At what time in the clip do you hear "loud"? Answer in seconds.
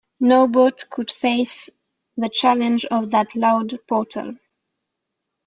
3.35-3.77